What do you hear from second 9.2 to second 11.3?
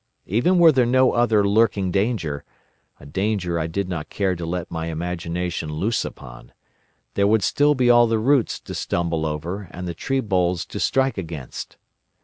over and the tree boles to strike